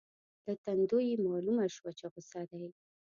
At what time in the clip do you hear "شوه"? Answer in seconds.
1.75-1.91